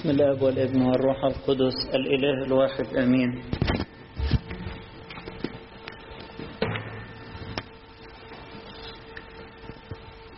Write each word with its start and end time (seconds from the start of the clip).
بسم 0.00 0.10
الاب 0.10 0.42
والابن 0.42 0.82
والروح 0.82 1.24
القدس 1.24 1.74
الإله 1.94 2.44
الواحد 2.46 2.96
آمين. 2.96 3.42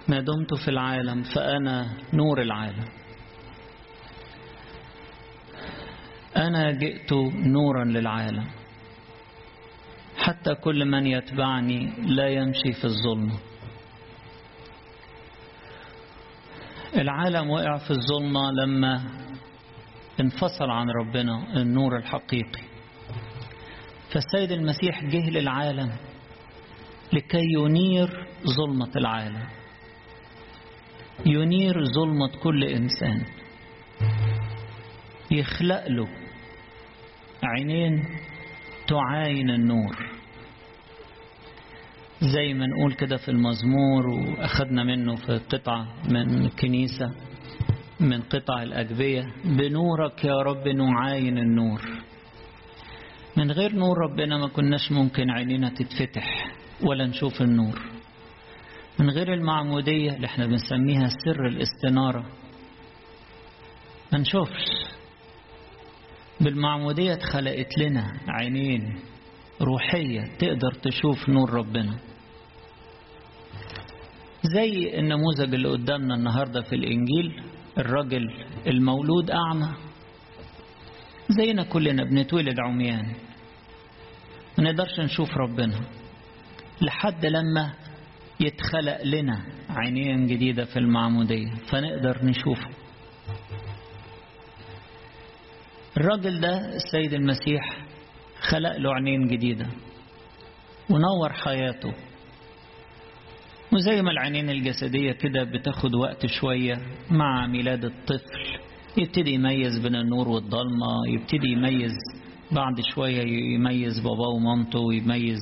ما 0.08 0.20
دمت 0.20 0.54
في 0.64 0.68
العالم 0.68 1.22
فأنا 1.22 1.86
نور 2.12 2.42
العالم. 2.42 2.84
أنا 6.36 6.70
جئت 6.70 7.12
نورا 7.46 7.84
للعالم. 7.84 8.46
حتى 10.16 10.54
كل 10.54 10.84
من 10.84 11.06
يتبعني 11.06 11.92
لا 12.06 12.28
يمشي 12.28 12.72
في 12.72 12.84
الظلمه 12.84 13.38
العالم 16.96 17.50
وقع 17.50 17.78
في 17.78 17.90
الظلمة 17.90 18.50
لما 18.50 19.21
انفصل 20.20 20.70
عن 20.70 20.90
ربنا 20.90 21.56
النور 21.56 21.96
الحقيقي. 21.96 22.62
فالسيد 24.12 24.52
المسيح 24.52 25.04
جه 25.04 25.30
للعالم 25.30 25.92
لكي 27.12 27.42
ينير 27.58 28.26
ظلمة 28.56 28.90
العالم. 28.96 29.46
ينير 31.26 31.84
ظلمة 31.84 32.28
كل 32.42 32.64
إنسان. 32.64 33.24
يخلق 35.30 35.88
له 35.88 36.08
عينين 37.44 38.04
تعاين 38.88 39.50
النور. 39.50 39.96
زي 42.20 42.54
ما 42.54 42.66
نقول 42.66 42.94
كده 42.94 43.16
في 43.16 43.30
المزمور 43.30 44.06
وأخذنا 44.06 44.84
منه 44.84 45.16
في 45.16 45.38
قطعة 45.38 45.86
من 46.08 46.44
الكنيسة 46.44 47.12
من 48.02 48.22
قطع 48.22 48.62
الأجبية 48.62 49.22
بنورك 49.44 50.24
يا 50.24 50.42
رب 50.42 50.68
نعاين 50.68 51.38
النور. 51.38 51.80
من 53.36 53.50
غير 53.50 53.74
نور 53.74 53.98
ربنا 53.98 54.38
ما 54.38 54.48
كناش 54.48 54.92
ممكن 54.92 55.30
عينينا 55.30 55.68
تتفتح 55.68 56.52
ولا 56.82 57.06
نشوف 57.06 57.42
النور. 57.42 57.80
من 58.98 59.10
غير 59.10 59.32
المعمودية 59.34 60.14
اللي 60.14 60.26
إحنا 60.26 60.46
بنسميها 60.46 61.08
سر 61.24 61.46
الاستنارة 61.46 62.26
ما 64.12 64.18
نشوفش. 64.18 64.64
بالمعمودية 66.40 67.12
اتخلقت 67.12 67.78
لنا 67.78 68.12
عينين 68.28 68.98
روحية 69.60 70.20
تقدر 70.38 70.72
تشوف 70.72 71.28
نور 71.28 71.50
ربنا. 71.50 71.98
زي 74.42 74.98
النموذج 74.98 75.54
اللي 75.54 75.68
قدامنا 75.68 76.14
النهاردة 76.14 76.62
في 76.62 76.74
الإنجيل 76.74 77.42
الراجل 77.78 78.44
المولود 78.66 79.30
أعمى. 79.30 79.74
زينا 81.28 81.62
كلنا 81.62 82.04
بنتولد 82.04 82.60
عميان. 82.60 83.12
ما 84.58 84.64
نقدرش 84.64 85.00
نشوف 85.00 85.36
ربنا. 85.36 85.80
لحد 86.80 87.26
لما 87.26 87.72
يتخلق 88.40 89.02
لنا 89.04 89.44
عينين 89.70 90.26
جديدة 90.26 90.64
في 90.64 90.78
المعمودية. 90.78 91.54
فنقدر 91.70 92.24
نشوفه. 92.24 92.68
الراجل 95.96 96.40
ده 96.40 96.76
السيد 96.76 97.12
المسيح 97.12 97.86
خلق 98.40 98.76
له 98.76 98.94
عينين 98.94 99.28
جديدة. 99.28 99.66
ونور 100.90 101.32
حياته. 101.32 101.92
وزي 103.72 104.02
ما 104.02 104.10
العينين 104.10 104.50
الجسدية 104.50 105.12
كده 105.12 105.44
بتاخد 105.44 105.94
وقت 105.94 106.26
شوية 106.26 106.74
مع 107.10 107.46
ميلاد 107.46 107.84
الطفل 107.84 108.58
يبتدي 108.96 109.30
يميز 109.34 109.78
بين 109.78 109.94
النور 109.94 110.28
والضلمة 110.28 110.86
يبتدي 111.08 111.48
يميز 111.48 111.92
بعد 112.52 112.80
شوية 112.94 113.22
يميز 113.54 113.98
باباه 114.00 114.28
ومامته 114.28 114.78
ويميز 114.80 115.38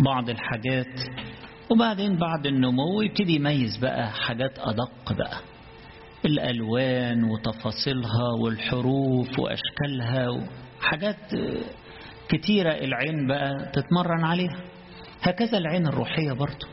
بعض 0.00 0.30
الحاجات 0.30 1.00
وبعدين 1.70 2.16
بعد 2.16 2.46
النمو 2.46 3.02
يبتدي 3.02 3.34
يميز 3.34 3.76
بقى 3.76 4.10
حاجات 4.10 4.58
أدق 4.58 5.12
بقى. 5.12 5.36
الألوان 6.24 7.24
وتفاصيلها 7.24 8.32
والحروف 8.42 9.38
وأشكالها 9.38 10.28
وحاجات 10.28 11.16
كتيرة 12.28 12.70
العين 12.70 13.26
بقى 13.28 13.70
تتمرن 13.72 14.24
عليها. 14.24 14.56
هكذا 15.22 15.58
العين 15.58 15.86
الروحية 15.86 16.32
برضه 16.32 16.66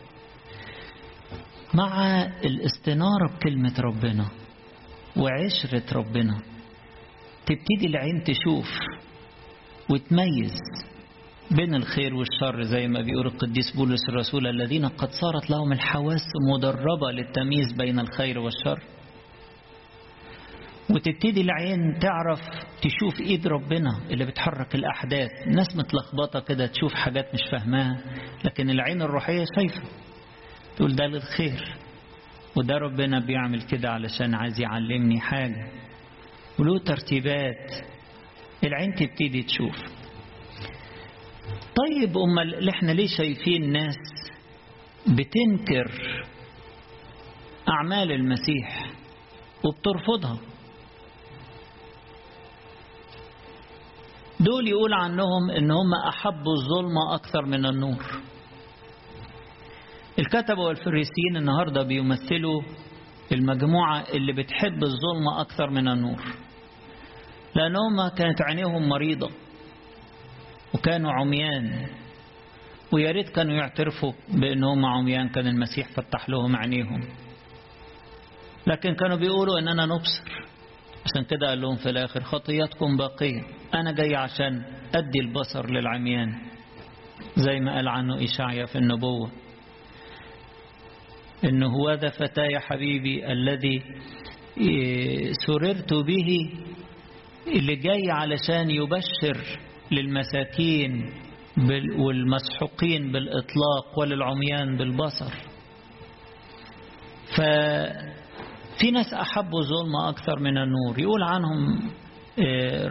مع 1.73 2.21
الاستنارة 2.25 3.27
بكلمة 3.35 3.73
ربنا 3.79 4.25
وعشرة 5.17 5.83
ربنا. 5.93 6.39
تبتدي 7.45 7.87
العين 7.87 8.23
تشوف 8.23 8.69
وتميز 9.89 10.59
بين 11.51 11.75
الخير 11.75 12.13
والشر 12.15 12.63
زي 12.63 12.87
ما 12.87 13.01
بيقول 13.01 13.27
القديس 13.27 13.75
بولس 13.75 14.09
الرسول 14.09 14.47
الذين 14.47 14.85
قد 14.85 15.09
صارت 15.11 15.49
لهم 15.49 15.71
الحواس 15.71 16.25
مدربة 16.53 17.11
للتمييز 17.11 17.73
بين 17.77 17.99
الخير 17.99 18.39
والشر. 18.39 18.83
وتبتدي 20.89 21.41
العين 21.41 21.99
تعرف 21.99 22.39
تشوف 22.81 23.19
إيد 23.19 23.47
ربنا 23.47 23.99
اللي 24.11 24.25
بتحرك 24.25 24.75
الأحداث. 24.75 25.29
الناس 25.47 25.75
متلخبطة 25.75 26.39
كده 26.39 26.67
تشوف 26.67 26.93
حاجات 26.93 27.33
مش 27.33 27.41
فاهماها 27.51 27.97
لكن 28.45 28.69
العين 28.69 29.01
الروحية 29.01 29.45
شايفة. 29.55 29.81
تقول 30.79 30.95
ده 30.95 31.05
للخير 31.07 31.75
وده 32.55 32.77
ربنا 32.77 33.19
بيعمل 33.19 33.61
كده 33.61 33.89
علشان 33.89 34.33
عايز 34.33 34.59
يعلمني 34.59 35.19
حاجة. 35.19 35.71
وله 36.59 36.79
ترتيبات 36.79 37.71
العين 38.63 38.95
تبتدي 38.95 39.43
تشوف. 39.43 39.75
طيب 41.75 42.17
اللي 42.41 42.71
إحنا 42.71 42.91
ليه 42.91 43.07
شايفين 43.17 43.71
ناس 43.71 43.95
بتنكر 45.07 45.91
أعمال 47.69 48.11
المسيح 48.11 48.91
وبترفضها؟ 49.65 50.37
دول 54.39 54.67
يقول 54.67 54.93
عنهم 54.93 55.49
إن 55.57 55.71
هم 55.71 55.93
أحبوا 56.09 56.53
الظلمة 56.53 57.15
أكثر 57.15 57.45
من 57.45 57.65
النور. 57.65 58.05
الكتبة 60.19 60.61
والفريسيين 60.61 61.37
النهاردة 61.37 61.83
بيمثلوا 61.83 62.61
المجموعة 63.31 64.03
اللي 64.13 64.33
بتحب 64.33 64.83
الظلمة 64.83 65.41
أكثر 65.41 65.69
من 65.69 65.87
النور. 65.87 66.21
لانهم 67.55 68.07
كانت 68.07 68.41
عينيهم 68.41 68.89
مريضة 68.89 69.29
وكانوا 70.73 71.11
عميان 71.11 71.87
ويا 72.91 73.11
ريت 73.11 73.29
كانوا 73.29 73.55
يعترفوا 73.55 74.13
بانهم 74.29 74.85
عميان 74.85 75.29
كان 75.29 75.47
المسيح 75.47 75.87
فتح 75.87 76.29
لهم 76.29 76.55
عينيهم. 76.55 77.03
لكن 78.67 78.95
كانوا 78.95 79.17
بيقولوا 79.17 79.59
إننا 79.59 79.85
نبصر. 79.85 80.49
عشان 81.05 81.23
كده 81.29 81.47
قال 81.49 81.61
لهم 81.61 81.75
في 81.75 81.89
الآخر 81.89 82.21
خطياتكم 82.23 82.97
باقية. 82.97 83.41
أنا 83.73 83.91
جاي 83.91 84.15
عشان 84.15 84.63
أدي 84.95 85.19
البصر 85.19 85.69
للعميان 85.71 86.35
زي 87.35 87.59
ما 87.59 87.75
قال 87.75 87.87
عنه 87.87 88.23
إشعيا 88.23 88.65
في 88.65 88.77
النبوة. 88.77 89.31
إن 91.43 91.63
هو 91.63 91.91
ذا 91.93 92.09
فتاي 92.09 92.59
حبيبي 92.59 93.31
الذي 93.31 93.81
سررت 95.47 95.93
به 95.93 96.49
اللي 97.47 97.75
جاي 97.75 98.11
علشان 98.11 98.69
يبشر 98.69 99.59
للمساكين 99.91 101.13
والمسحوقين 101.97 103.11
بالإطلاق 103.11 103.99
وللعميان 103.99 104.77
بالبصر. 104.77 105.33
ففي 107.37 108.91
ناس 108.91 109.13
أحبوا 109.13 109.61
ظلمة 109.61 110.09
أكثر 110.09 110.39
من 110.39 110.57
النور. 110.57 110.99
يقول 110.99 111.23
عنهم 111.23 111.89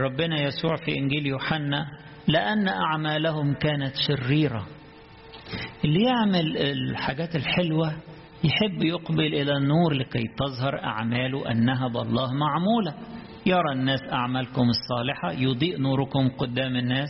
ربنا 0.01 0.43
يسوع 0.43 0.77
في 0.77 0.99
إنجيل 0.99 1.27
يوحنا 1.27 1.87
لأن 2.29 2.69
أعمالهم 2.69 3.55
كانت 3.55 3.95
شريرة. 4.09 4.67
اللي 5.85 6.05
يعمل 6.05 6.57
الحاجات 6.57 7.37
الحلوة 7.37 7.97
يحب 8.45 8.83
يقبل 8.83 9.35
إلى 9.35 9.57
النور 9.57 9.93
لكي 9.95 10.25
تظهر 10.39 10.85
أعماله 10.85 11.51
أنها 11.51 11.89
بالله 11.89 12.33
معمولة. 12.33 12.95
يرى 13.47 13.73
الناس 13.73 14.01
أعمالكم 14.13 14.63
الصالحة 14.69 15.33
يضيء 15.33 15.81
نوركم 15.81 16.29
قدام 16.29 16.77
الناس. 16.77 17.09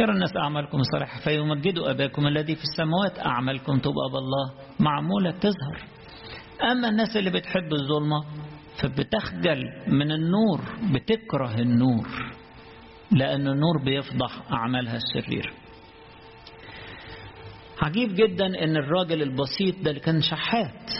يرى 0.00 0.12
الناس 0.12 0.36
أعمالكم 0.36 0.78
الصالحة 0.78 1.20
فيمجدوا 1.24 1.90
أباكم 1.90 2.26
الذي 2.26 2.54
في 2.56 2.62
السماوات. 2.62 3.26
أعمالكم 3.26 3.78
تبقى 3.78 4.08
بالله 4.12 4.52
معمولة 4.80 5.30
تظهر. 5.30 5.78
أما 6.72 6.88
الناس 6.88 7.16
اللي 7.16 7.30
بتحب 7.30 7.72
الظلمة 7.72 8.24
فبتخجل 8.82 9.62
من 9.88 10.12
النور 10.12 10.60
بتكره 10.94 11.54
النور 11.58 12.08
لأن 13.12 13.48
النور 13.48 13.78
بيفضح 13.84 14.52
أعمالها 14.52 14.96
الشريرة 14.96 15.50
عجيب 17.82 18.14
جدا 18.14 18.46
إن 18.46 18.76
الراجل 18.76 19.22
البسيط 19.22 19.74
ده 19.82 19.90
اللي 19.90 20.00
كان 20.00 20.20
شحات 20.22 20.90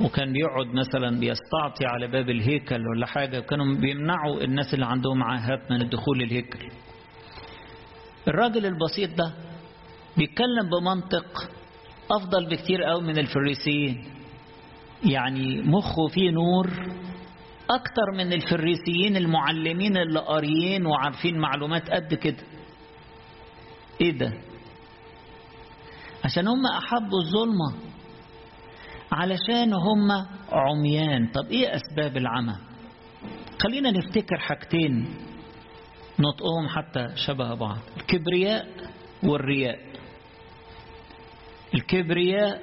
وكان 0.00 0.32
بيقعد 0.32 0.66
مثلا 0.74 1.20
بيستعطي 1.20 1.86
على 1.86 2.06
باب 2.08 2.30
الهيكل 2.30 2.88
ولا 2.88 3.06
حاجة 3.06 3.38
وكانوا 3.38 3.74
بيمنعوا 3.74 4.40
الناس 4.44 4.74
اللي 4.74 4.86
عندهم 4.86 5.22
عاهات 5.22 5.70
من 5.70 5.82
الدخول 5.82 6.22
الهيكل. 6.22 6.58
الراجل 8.28 8.66
البسيط 8.66 9.10
ده 9.18 9.32
بيتكلم 10.16 10.70
بمنطق 10.70 11.50
أفضل 12.10 12.46
بكتير 12.50 12.82
قوي 12.82 13.02
من 13.02 13.18
الفريسيين. 13.18 14.04
يعني 15.04 15.62
مخه 15.62 16.06
فيه 16.08 16.30
نور 16.30 16.66
أكتر 17.70 18.12
من 18.16 18.32
الفريسيين 18.32 19.16
المعلمين 19.16 19.96
اللي 19.96 20.20
قاريين 20.20 20.86
وعارفين 20.86 21.38
معلومات 21.38 21.90
قد 21.90 22.14
كده. 22.14 22.42
إيه 24.00 24.10
ده؟ 24.18 24.32
عشان 26.24 26.48
هم 26.48 26.66
أحبوا 26.66 27.20
الظلمة 27.20 27.74
علشان 29.12 29.72
هم 29.72 30.26
عميان. 30.52 31.26
طب 31.26 31.46
إيه 31.50 31.74
أسباب 31.74 32.16
العمى؟ 32.16 32.56
خلينا 33.62 33.90
نفتكر 33.90 34.38
حاجتين 34.38 35.06
نطقهم 36.18 36.68
حتى 36.68 37.08
شبه 37.16 37.54
بعض. 37.54 37.78
الكبرياء 37.96 38.66
والرياء. 39.22 39.78
الكبرياء 41.74 42.62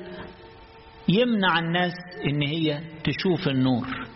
يمنع 1.09 1.59
الناس 1.59 1.93
إن 2.25 2.41
هي 2.41 2.79
تشوف 3.03 3.47
النور. 3.47 4.07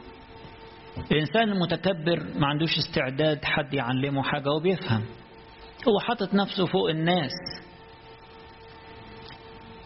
الإنسان 1.12 1.50
المتكبر 1.50 2.24
ما 2.39 2.47
عندوش 2.47 2.77
استعداد 2.77 3.45
حد 3.45 3.74
يعلمه 3.74 4.24
حاجة 4.24 4.51
وبيفهم. 4.51 5.06
هو 5.88 6.00
حاطط 6.00 6.33
نفسه 6.33 6.65
فوق 6.65 6.89
الناس. 6.89 7.31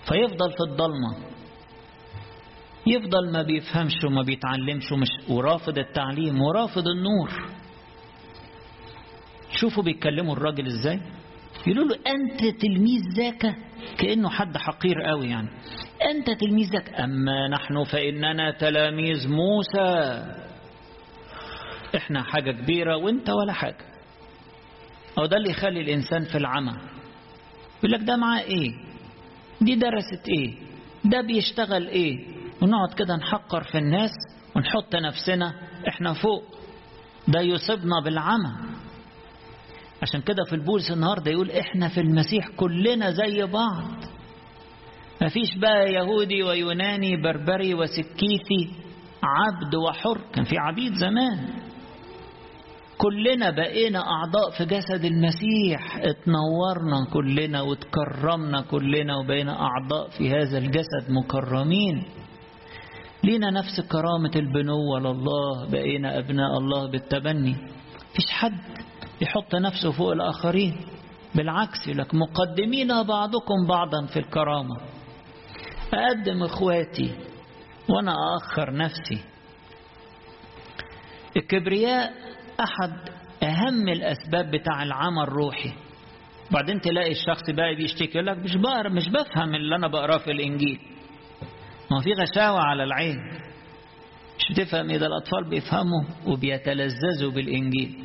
فيفضل 0.10 0.52
في 0.52 0.64
الضلمة. 0.72 1.16
يفضل 2.88 3.32
ما 3.32 3.42
بيفهمش 3.42 4.04
وما 4.06 4.22
بيتعلمش 4.22 4.92
ومش 4.92 5.08
ورافض 5.30 5.78
التعليم 5.78 6.42
ورافض 6.42 6.88
النور. 6.88 7.32
شوفوا 9.52 9.84
بيتكلموا 9.84 10.36
الراجل 10.36 10.66
إزاي. 10.68 11.00
يقولوا 11.68 11.86
له 11.86 11.96
أنت 11.96 12.62
تلميذ 12.62 13.02
ذاك؟ 13.18 13.56
كأنه 13.98 14.30
حد 14.30 14.58
حقير 14.58 15.02
قوي 15.02 15.30
يعني. 15.30 15.50
أنت 16.12 16.40
تلميذ 16.40 16.72
ذاك؟ 16.74 17.00
أما 17.00 17.48
نحن 17.48 17.84
فإننا 17.84 18.52
تلاميذ 18.52 19.30
موسى. 19.30 20.24
إحنا 21.96 22.24
حاجة 22.24 22.52
كبيرة 22.52 22.98
وأنت 22.98 23.30
ولا 23.30 23.54
حاجة. 23.54 23.86
أو 25.18 25.26
ده 25.26 25.38
اللي 25.38 25.50
يخلي 25.50 25.82
الإنسان 25.82 26.24
في 26.24 26.38
العمى. 26.38 26.74
يقول 27.80 27.92
لك 27.92 28.00
ده 28.00 28.16
معاه 28.16 28.42
إيه؟ 28.42 28.89
دي 29.62 29.76
درست 29.76 30.28
إيه؟ 30.30 30.56
ده 31.06 31.22
بيشتغل 31.22 31.88
إيه؟ 31.88 32.28
ونقعد 32.62 32.94
كده 32.94 33.16
نحقر 33.16 33.64
في 33.64 33.78
الناس 33.78 34.12
ونحط 34.56 34.96
نفسنا 34.96 35.54
إحنا 35.88 36.14
فوق. 36.14 36.44
ده 37.28 37.42
يصيبنا 37.42 38.00
بالعمى. 38.06 38.54
عشان 40.02 40.22
كده 40.22 40.44
في 40.44 40.56
البولس 40.56 40.92
النهاردة 40.92 41.32
يقول 41.32 41.52
إحنا 41.52 41.88
في 41.90 42.00
المسيح 42.02 42.48
كلنا 42.58 43.12
زي 43.12 43.44
بعض. 43.46 43.92
مفيش 45.22 45.58
بقى 45.58 45.94
يهودي 45.94 46.44
ويوناني 46.44 47.22
بربري 47.24 47.74
وسكيثي 47.74 48.70
عبد 49.24 49.76
وحر. 49.76 50.22
كان 50.34 50.44
في 50.44 50.56
عبيد 50.58 50.94
زمان. 50.94 51.59
كلنا 53.02 53.50
بقينا 53.50 54.00
أعضاء 54.00 54.52
في 54.58 54.66
جسد 54.66 55.06
المسيح. 55.06 55.98
اتنورنا 55.98 57.06
كلنا 57.14 57.62
وتكرمنا 57.62 58.62
كلنا 58.62 59.18
وبقينا 59.18 59.62
أعضاء 59.62 60.10
في 60.10 60.30
هذا 60.30 60.58
الجسد 60.58 61.06
مكرمين. 61.10 62.04
لينا 63.24 63.52
نفس 63.52 63.82
كرامة 63.82 64.32
البنوة 64.36 65.00
لله. 65.00 65.72
بقينا 65.72 66.18
أبناء 66.20 66.58
الله 66.58 66.92
بالتبني. 66.92 67.56
فيش 68.14 68.30
حد 68.30 68.60
يحط 69.22 69.56
نفسه 69.56 69.92
فوق 69.92 70.12
الآخرين. 70.12 70.76
بالعكس 71.36 71.88
لك 71.88 72.16
مقدمين 72.16 73.04
بعضكم 73.04 73.68
بعضا 73.68 74.06
في 74.06 74.20
الكرامة. 74.20 74.78
أقدم 75.94 76.44
إخواتي 76.44 77.12
وأنا 77.90 78.12
أأخر 78.12 78.74
نفسي. 78.76 79.24
الكبرياء 81.38 82.29
أحد 82.64 82.94
أهم 83.44 83.88
الأسباب 83.90 84.52
بتاع 84.52 84.84
العمى 84.84 85.24
الروحي. 85.24 85.72
بعدين 86.52 86.82
تلاقي 86.82 87.12
الشخص 87.12 87.50
بقى 87.50 87.76
بيشتكي 87.76 88.12
يقول 88.18 88.26
لك 88.28 88.38
مش 88.38 88.56
بقرا 88.56 88.90
مش 88.90 89.10
بفهم 89.10 89.56
اللي 89.56 89.76
أنا 89.76 89.88
بقراه 89.88 90.18
في 90.18 90.32
الإنجيل. 90.32 90.80
ما 91.92 92.02
في 92.02 92.14
غشاوة 92.14 92.60
على 92.62 92.84
العين. 92.84 93.18
مش 94.38 94.52
بتفهم 94.52 94.90
إذا 94.90 95.06
الأطفال 95.08 95.50
بيفهموا 95.50 96.04
وبيتلذذوا 96.28 97.32
بالإنجيل. 97.32 98.04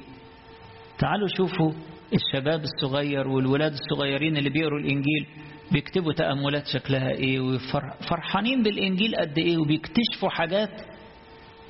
تعالوا 0.99 1.29
شوفوا 1.37 1.73
الشباب 2.15 2.61
الصغير 2.63 3.29
والولاد 3.29 3.73
الصغيرين 3.73 4.37
اللي 4.37 4.51
بيقروا 4.51 4.79
الإنجيل 4.81 5.27
بيكتبوا 5.73 6.13
تأملات 6.13 6.67
شكلها 6.67 7.11
إيه 7.11 7.41
وفرحانين 7.41 8.63
بالإنجيل 8.63 9.17
قد 9.17 9.39
إيه 9.39 9.59
وبيكتشفوا 9.59 10.29
حاجات 10.31 10.71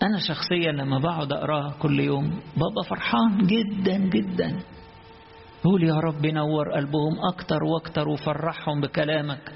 أنا 0.03 0.19
شخصيا 0.19 0.73
لما 0.73 0.99
بقعد 0.99 1.33
أقراها 1.33 1.75
كل 1.83 2.01
يوم 2.01 2.41
بابا 2.57 2.83
فرحان 2.89 3.39
جدا 3.47 3.97
جدا. 3.97 4.61
قول 5.65 5.83
يا 5.85 5.95
رب 5.95 6.27
نور 6.27 6.73
قلبهم 6.73 7.15
أكتر 7.33 7.65
وأكتر 7.65 8.09
وفرحهم 8.09 8.81
بكلامك. 8.81 9.53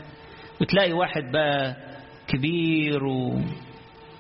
وتلاقي 0.61 0.93
واحد 0.93 1.23
بقى 1.33 1.77
كبير 2.27 3.05
و 3.05 3.29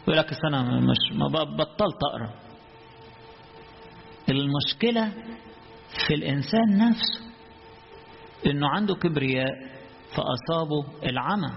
يقول 0.02 0.16
لك 0.16 0.32
أنا 0.44 0.62
مش 0.80 1.12
ما 1.12 1.26
بطلت 1.28 1.98
أقرأ. 2.12 2.34
المشكلة 4.28 5.12
في 6.06 6.14
الإنسان 6.14 6.78
نفسه 6.78 7.20
إنه 8.46 8.68
عنده 8.68 8.94
كبرياء 8.94 9.50
فأصابه 10.16 10.84
العمى. 11.08 11.52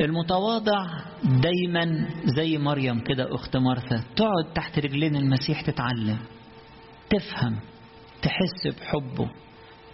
المتواضع 0.00 0.86
دايما 1.24 2.08
زي 2.36 2.58
مريم 2.58 3.00
كده 3.00 3.34
أخت 3.34 3.56
مرثا 3.56 4.04
تقعد 4.16 4.52
تحت 4.54 4.78
رجلين 4.78 5.16
المسيح 5.16 5.60
تتعلم 5.60 6.18
تفهم 7.10 7.60
تحس 8.22 8.76
بحبه 8.80 9.30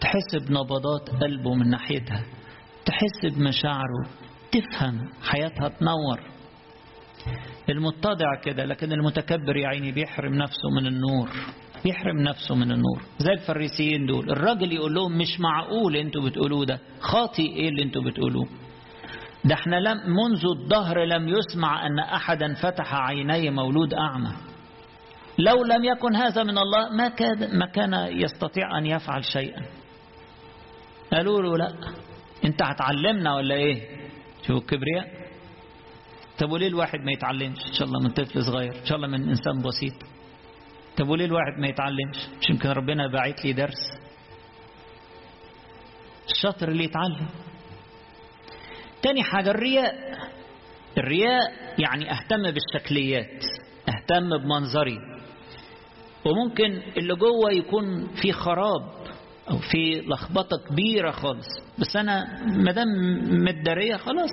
تحس 0.00 0.42
بنبضات 0.48 1.10
قلبه 1.20 1.54
من 1.54 1.68
ناحيتها 1.70 2.24
تحس 2.84 3.34
بمشاعره 3.36 4.06
تفهم 4.52 5.10
حياتها 5.22 5.68
تنور. 5.68 6.20
المتضع 7.70 8.34
كده 8.44 8.64
لكن 8.64 8.92
المتكبر 8.92 9.56
يا 9.56 9.68
عيني 9.68 9.92
بيحرم 9.92 10.34
نفسه 10.34 10.70
من 10.76 10.86
النور 10.86 11.30
بيحرم 11.84 12.18
نفسه 12.18 12.54
من 12.54 12.70
النور. 12.72 13.02
زي 13.18 13.32
الفريسيين 13.32 14.06
دول 14.06 14.30
الراجل 14.30 14.72
يقول 14.72 14.94
لهم 14.94 15.18
مش 15.18 15.40
معقول 15.40 15.96
أنتوا 15.96 16.22
بتقولوه 16.28 16.64
ده 16.64 16.80
خاطئ 17.00 17.42
إيه 17.42 17.68
اللي 17.68 17.82
أنتوا 17.82 18.02
بتقولوه؟ 18.02 18.48
ده 19.44 19.54
إحنا 19.54 19.76
لم 19.76 19.98
منذ 20.06 20.46
الدهر 20.46 21.04
لم 21.04 21.28
يسمع 21.28 21.86
أن 21.86 21.98
أحدا 21.98 22.54
فتح 22.54 22.94
عيني 22.94 23.50
مولود 23.50 23.94
أعمى. 23.94 24.32
لو 25.38 25.64
لم 25.64 25.84
يكن 25.84 26.16
هذا 26.16 26.42
من 26.42 26.58
الله 26.58 26.88
ما 26.88 27.08
كان 27.08 27.58
ما 27.58 27.66
كان 27.66 27.94
يستطيع 27.94 28.78
أن 28.78 28.86
يفعل 28.86 29.24
شيئا. 29.24 29.62
قالوا 31.12 31.42
له 31.42 31.56
لا 31.58 31.72
أنت 32.44 32.62
هتعلمنا 32.62 33.34
ولا 33.34 33.54
إيه؟ 33.54 33.88
شوف 34.46 34.56
الكبرياء 34.62 35.22
طب 36.38 36.50
وليه 36.50 36.66
الواحد 36.66 36.98
ما 36.98 37.12
يتعلمش؟ 37.12 37.66
إن 37.66 37.72
شاء 37.72 37.88
الله 37.88 38.00
من 38.00 38.10
طفل 38.10 38.44
صغير 38.44 38.80
إن 38.80 38.86
شاء 38.86 38.96
الله 38.96 39.08
من 39.08 39.28
إنسان 39.28 39.62
بسيط. 39.62 39.94
طب 40.96 41.08
وليه 41.08 41.24
الواحد 41.24 41.58
ما 41.60 41.66
يتعلمش؟ 41.68 42.16
مش 42.40 42.50
يمكن 42.50 42.68
ربنا 42.68 43.06
باعت 43.06 43.44
لي 43.44 43.52
درس. 43.52 43.90
الشاطر 46.30 46.68
اللي 46.68 46.84
يتعلم. 46.84 47.26
تاني 49.02 49.22
حاجة 49.22 49.50
الرياء. 49.50 50.18
الرياء 50.98 51.52
يعني 51.78 52.12
أهتم 52.12 52.50
بالشكليات 52.50 53.44
أهتم 53.88 54.38
بمنظري. 54.38 54.98
وممكن 56.24 56.82
اللي 56.96 57.14
جوه 57.14 57.52
يكون 57.52 58.14
في 58.14 58.32
خراب 58.32 58.92
أو 59.50 59.58
في 59.58 60.00
لخبطة 60.00 60.56
كبيرة 60.68 61.10
خالص. 61.10 61.46
بس 61.78 61.96
أنا 61.96 62.42
ما 62.46 62.72
دام 62.72 62.88
متداريه 63.44 63.96
خلاص. 63.96 64.30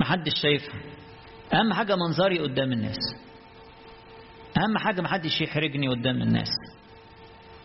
محدش 0.00 0.32
شايفها. 0.42 0.80
أهم 1.54 1.72
حاجة 1.72 1.96
منظري 1.96 2.38
قدام 2.38 2.72
الناس. 2.72 2.98
أهم 4.56 4.78
حاجة 4.78 5.00
محدش 5.00 5.40
يحرجني 5.40 5.88
قدام 5.88 6.22
الناس. 6.22 6.50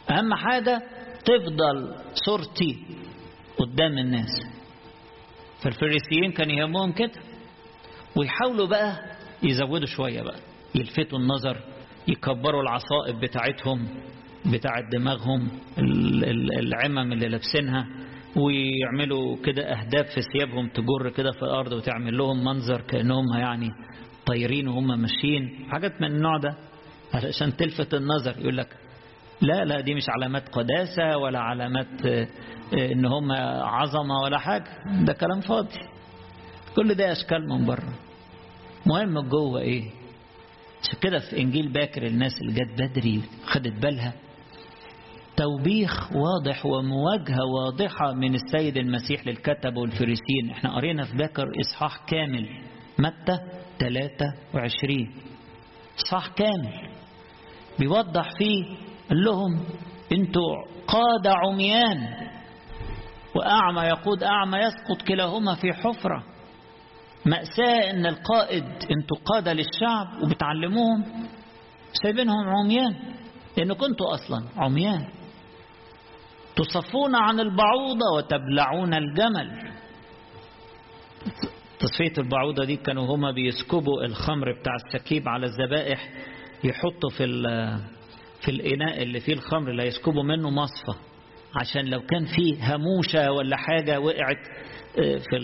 أهم 0.09 0.33
حاجة 0.33 0.81
تفضل 1.25 1.95
صورتي 2.13 2.85
قدام 3.57 3.97
الناس. 3.97 4.56
فالفريسيين 5.63 6.31
كان 6.31 6.49
يهمهم 6.49 6.91
كده. 6.91 7.11
ويحاولوا 8.15 8.67
بقى 8.67 8.99
يزودوا 9.43 9.85
شوية 9.87 10.21
بقى 10.21 10.39
يلفتوا 10.75 11.19
النظر 11.19 11.57
يكبروا 12.07 12.61
العصائب 12.61 13.19
بتاعتهم 13.19 13.87
بتاعت 14.45 14.83
دماغهم 14.91 15.47
العمم 16.59 17.13
اللي 17.13 17.27
لابسينها 17.27 17.87
ويعملوا 18.35 19.37
كده 19.45 19.63
أهداف 19.63 20.05
في 20.15 20.21
ثيابهم 20.33 20.67
تجر 20.69 21.09
كده 21.09 21.31
في 21.31 21.41
الأرض 21.43 21.71
وتعمل 21.73 22.17
لهم 22.17 22.43
منظر 22.43 22.81
كأنهم 22.81 23.25
يعني 23.39 23.69
طايرين 24.25 24.67
وهم 24.67 24.87
ماشيين. 25.01 25.65
حاجات 25.71 26.01
من 26.01 26.07
النوع 26.11 26.37
ده 26.37 26.55
علشان 27.13 27.55
تلفت 27.57 27.93
النظر 27.93 28.39
يقول 28.41 28.57
لك 28.57 28.67
لا 29.41 29.65
لا 29.65 29.81
دي 29.81 29.93
مش 29.95 30.09
علامات 30.09 30.49
قداسة 30.49 31.17
ولا 31.17 31.39
علامات 31.39 32.05
إن 32.73 33.05
هم 33.05 33.31
عظمة 33.61 34.19
ولا 34.23 34.37
حاجة. 34.37 34.83
ده 35.05 35.13
كلام 35.13 35.41
فاضي. 35.41 35.79
كل 36.75 36.93
ده 36.93 37.11
أشكال 37.11 37.49
من 37.49 37.65
بره. 37.65 37.93
مهم 38.85 39.19
جوه 39.19 39.59
إيه؟ 39.61 39.83
عشان 40.83 40.99
كده 41.01 41.19
في 41.19 41.37
إنجيل 41.41 41.71
باكر 41.71 42.05
الناس 42.07 42.31
اللي 42.41 42.53
جت 42.53 42.81
بدري 42.81 43.21
خدت 43.45 43.73
بالها. 43.81 44.13
توبيخ 45.37 46.11
واضح 46.15 46.65
ومواجهة 46.65 47.43
واضحة 47.45 48.13
من 48.13 48.35
السيد 48.35 48.77
المسيح 48.77 49.27
للكتب 49.27 49.77
والفريسين 49.77 50.49
إحنا 50.51 50.75
قرينا 50.75 51.03
في 51.03 51.17
باكر 51.17 51.47
إصحاح 51.61 52.05
كامل. 52.07 52.49
متى؟ 52.99 53.39
23 53.79 55.13
إصحاح 55.99 56.27
كامل. 56.27 56.89
بيوضح 57.79 58.29
فيه 58.37 58.65
قال 59.09 59.23
لهم 59.23 59.65
أنتوا 60.11 60.55
قاد 60.87 61.27
عميان 61.27 62.27
وأعمى 63.35 63.81
يقود 63.81 64.23
أعمى 64.23 64.57
يسقط 64.57 65.01
كلاهما 65.07 65.55
في 65.55 65.73
حفرة. 65.73 66.23
مأساة 67.25 67.91
إن 67.91 68.05
القائد 68.05 68.63
أنتوا 68.91 69.17
قادة 69.25 69.53
للشعب 69.53 70.23
وبتعلموهم 70.23 71.03
سايبينهم 72.03 72.49
عميان 72.49 72.95
لأن 73.57 73.73
كنتوا 73.73 74.13
أصلا 74.13 74.43
عميان. 74.57 75.07
تصفون 76.55 77.15
عن 77.15 77.39
البعوضة 77.39 78.15
وتبلعون 78.15 78.93
الجمل. 78.93 79.71
تصفية 81.79 82.13
البعوضة 82.17 82.65
دي 82.65 82.75
كانوا 82.75 83.15
هما 83.15 83.31
بيسكبوا 83.31 84.05
الخمر 84.05 84.59
بتاع 84.59 84.73
السكيب 84.75 85.29
على 85.29 85.45
الذبائح 85.45 86.09
يحطوا 86.63 87.09
في 87.09 87.23
في 88.41 88.51
الإناء 88.51 89.03
اللي 89.03 89.19
فيه 89.19 89.33
الخمر 89.33 89.69
اللي 89.71 89.87
يسكبوا 89.87 90.23
منه 90.23 90.49
مصفى. 90.49 90.99
عشان 91.55 91.85
لو 91.85 92.01
كان 92.01 92.25
فيه 92.25 92.75
هموشة 92.75 93.31
ولا 93.31 93.57
حاجة 93.57 93.99
وقعت 93.99 94.37
في 94.95 95.39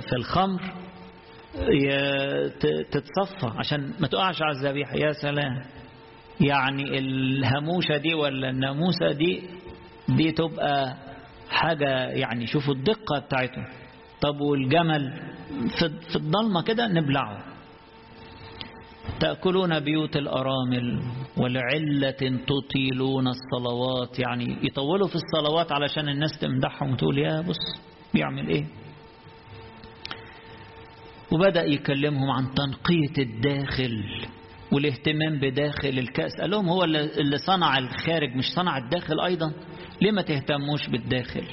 في 0.00 0.16
الخمر 0.16 0.60
تتصفى. 2.90 3.46
عشان 3.58 3.92
ما 4.00 4.06
تقعش 4.08 4.42
على 4.42 4.56
الذبيحة. 4.56 4.96
يا 4.96 5.12
سلام. 5.12 5.62
يعني 6.40 6.98
الهموشة 6.98 7.96
دي 7.96 8.14
ولا 8.14 8.50
الناموسة 8.50 9.12
دي 9.12 9.42
دي 10.08 10.32
تبقى 10.32 10.96
حاجة 11.50 12.06
يعني 12.08 12.46
شوفوا 12.46 12.74
الدقة 12.74 13.18
بتاعته 13.26 13.64
طب 14.20 14.40
والجمل 14.40 15.12
في 16.10 16.16
الضلمة 16.16 16.62
كده 16.62 16.86
نبلعه. 16.88 17.44
تأكلون 19.20 19.80
بيوت 19.80 20.16
الأرامل 20.16 21.02
ولعلة 21.36 22.40
تطيلون 22.46 23.28
الصلوات 23.28 24.18
يعني 24.18 24.56
يطولوا 24.62 25.08
في 25.08 25.14
الصلوات 25.14 25.72
علشان 25.72 26.08
الناس 26.08 26.38
تمدحهم 26.40 26.92
وتقول 26.92 27.18
يا 27.18 27.40
بص 27.40 27.80
بيعمل 28.14 28.48
إيه؟ 28.48 28.64
وبدأ 31.32 31.64
يكلمهم 31.64 32.30
عن 32.30 32.54
تنقية 32.54 33.22
الداخل 33.22 34.04
والاهتمام 34.72 35.38
بداخل 35.40 35.88
الكأس. 35.88 36.32
قال 36.40 36.50
لهم 36.50 36.68
هو 36.68 36.84
اللي 36.84 37.38
صنع 37.38 37.78
الخارج 37.78 38.36
مش 38.36 38.44
صنع 38.56 38.78
الداخل 38.78 39.20
أيضا؟ 39.20 39.52
ليه 40.02 40.10
ما 40.10 40.22
تهتموش 40.22 40.88
بالداخل؟ 40.88 41.44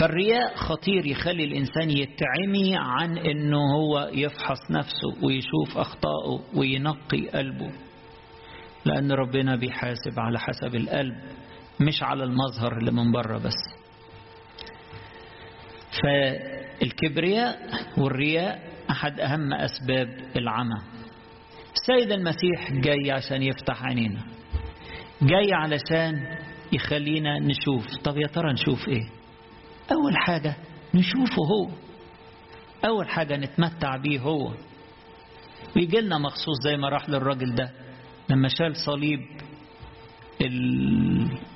فالرياء 0.00 0.54
خطير 0.56 1.06
يخلي 1.06 1.44
الإنسان 1.44 1.90
يتعمي 1.90 2.76
عن 2.76 3.18
أنه 3.18 3.74
هو 3.74 4.10
يفحص 4.12 4.70
نفسه 4.70 5.24
ويشوف 5.26 5.78
أخطائه 5.78 6.40
وينقي 6.54 7.28
قلبه. 7.28 7.70
لأن 8.84 9.12
ربنا 9.12 9.56
بيحاسب 9.56 10.18
على 10.20 10.38
حسب 10.38 10.74
القلب 10.74 11.14
مش 11.80 12.02
على 12.02 12.24
المظهر 12.24 12.78
اللي 12.78 12.90
من 12.90 13.12
بره 13.12 13.38
بس. 13.38 13.80
فالكبرياء 16.02 17.58
والرياء 17.98 18.58
أحد 18.90 19.20
أهم 19.20 19.52
أسباب 19.52 20.08
العمى. 20.36 20.80
السيد 21.72 22.12
المسيح 22.12 22.72
جاي 22.72 23.10
عشان 23.10 23.42
يفتح 23.42 23.84
عينينا. 23.84 24.20
جاي 25.22 25.52
علشان 25.52 26.36
يخلينا 26.72 27.38
نشوف. 27.38 27.86
طب 28.04 28.16
يا 28.16 28.26
ترى 28.26 28.52
نشوف 28.52 28.88
إيه؟ 28.88 29.19
أول 29.92 30.16
حاجة 30.16 30.56
نشوفه 30.94 31.42
هو. 31.50 31.68
أول 32.84 33.08
حاجة 33.08 33.36
نتمتع 33.36 33.96
بيه 33.96 34.20
هو. 34.20 34.52
ويجي 35.76 36.00
لنا 36.00 36.18
مخصوص 36.18 36.56
زي 36.64 36.76
ما 36.76 36.88
راح 36.88 37.08
للراجل 37.08 37.54
ده 37.54 37.70
لما 38.28 38.48
شال 38.48 38.76
صليب 38.76 39.20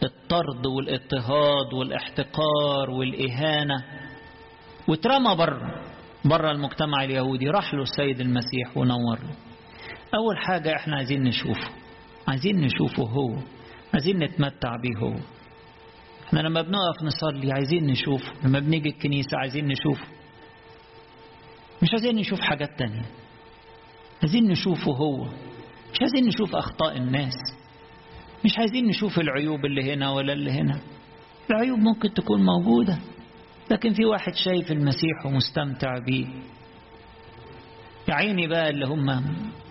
الطرد 0.02 0.66
والاضطهاد 0.66 1.72
والاحتقار 1.74 2.90
والإهانة 2.90 3.84
واترمى 4.88 5.34
بره 5.36 5.84
بره 6.24 6.50
المجتمع 6.50 7.04
اليهودي 7.04 7.48
راح 7.48 7.74
له 7.74 7.82
السيد 7.82 8.20
المسيح 8.20 8.76
ونور. 8.76 9.18
أول 10.14 10.38
حاجة 10.38 10.76
إحنا 10.76 10.96
عايزين 10.96 11.22
نشوفه 11.22 11.68
عايزين 12.28 12.60
نشوفه 12.60 13.02
هو 13.02 13.36
عايزين 13.94 14.18
نتمتع 14.18 14.76
بيه 14.76 14.98
هو. 14.98 15.14
إحنا 16.36 16.48
لما 16.48 16.62
بنقف 16.62 17.02
نصلي 17.02 17.52
عايزين 17.52 17.86
نشوفه 17.86 18.32
لما 18.44 18.58
بنيجي 18.58 18.88
الكنيسة 18.88 19.38
عايزين 19.38 19.66
نشوفه. 19.68 20.06
مش 21.82 21.88
عايزين 21.92 22.16
نشوف 22.16 22.40
حاجات 22.40 22.78
تانية. 22.78 23.02
عايزين 24.22 24.44
نشوفه 24.50 24.92
هو. 24.92 25.24
مش 25.92 26.00
عايزين 26.00 26.26
نشوف 26.26 26.56
أخطاء 26.56 26.96
الناس. 26.96 27.34
مش 28.44 28.58
عايزين 28.58 28.86
نشوف 28.86 29.18
العيوب 29.18 29.64
اللي 29.64 29.92
هنا 29.92 30.10
ولا 30.10 30.32
اللي 30.32 30.50
هنا. 30.50 30.80
العيوب 31.50 31.78
ممكن 31.78 32.14
تكون 32.14 32.44
موجودة 32.44 32.98
لكن 33.70 33.92
في 33.92 34.04
واحد 34.04 34.34
شايف 34.34 34.72
المسيح 34.72 35.26
ومستمتع 35.26 35.98
بيه. 36.06 36.26
يا 38.08 38.14
عيني 38.14 38.46
بقى 38.46 38.70
اللي 38.70 38.86
هم 38.86 39.06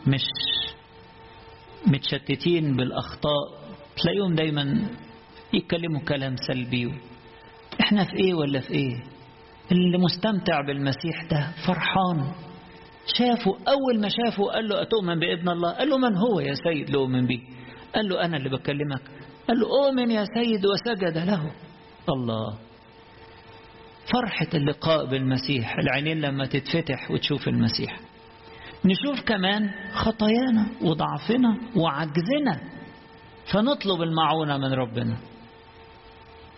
مش 0.07 0.25
متشتتين 1.87 2.75
بالأخطاء 2.75 3.63
تلاقيهم 3.97 4.35
دايما 4.35 4.87
يتكلموا 5.53 6.01
كلام 6.01 6.35
سلبي 6.47 6.93
إحنا 7.81 8.03
في 8.03 8.15
إيه 8.15 8.33
ولا 8.33 8.59
في 8.59 8.71
إيه؟ 8.73 9.03
اللي 9.71 9.97
مستمتع 9.97 10.61
بالمسيح 10.67 11.23
ده 11.31 11.47
فرحان. 11.67 12.31
شافوا 13.17 13.55
أول 13.67 14.01
ما 14.01 14.09
شافوا 14.09 14.53
قال 14.53 14.67
له 14.69 14.81
أتؤمن 14.81 15.19
بابن 15.19 15.49
الله؟ 15.49 15.71
قال 15.71 15.89
له 15.89 15.97
من 15.97 16.17
هو 16.17 16.39
يا 16.39 16.53
سيد 16.53 16.89
لأؤمن 16.89 17.27
به 17.27 17.41
قال 17.95 18.09
له 18.09 18.25
أنا 18.25 18.37
اللي 18.37 18.49
بكلمك. 18.49 19.01
قال 19.47 19.59
له 19.59 19.67
أؤمن 19.67 20.11
يا 20.11 20.25
سيد 20.35 20.65
وسجد 20.65 21.17
له. 21.17 21.51
الله. 22.09 22.57
فرحة 24.13 24.47
اللقاء 24.53 25.05
بالمسيح 25.05 25.77
العينين 25.77 26.21
لما 26.21 26.45
تتفتح 26.45 27.11
وتشوف 27.11 27.47
المسيح. 27.47 27.99
نشوف 28.85 29.21
كمان 29.25 29.71
خطايانا 29.93 30.65
وضعفنا 30.81 31.57
وعجزنا 31.75 32.59
فنطلب 33.53 34.01
المعونة 34.01 34.57
من 34.57 34.73
ربنا. 34.73 35.17